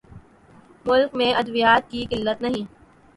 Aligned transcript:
ملک 0.85 1.13
میں 1.15 1.31
ادویات 1.33 1.91
کی 1.91 2.05
قلت 2.09 2.41
نہیں 2.41 2.65